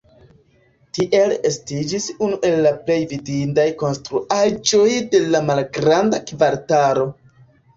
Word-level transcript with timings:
Tiel 0.97 1.33
estiĝis 1.49 2.07
unu 2.27 2.39
el 2.49 2.57
la 2.67 2.71
plej 2.87 2.97
vidindaj 3.11 3.67
konstruaĵoj 3.83 4.89
de 5.13 5.23
la 5.37 5.43
Malgranda 5.51 6.23
Kvartalo. 6.33 7.07